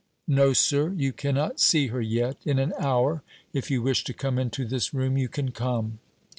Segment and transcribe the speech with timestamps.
[0.27, 2.37] "No, sir, you cannot see her yet.
[2.43, 3.21] In an hour,
[3.53, 5.99] if you wish to come into this room, you can come."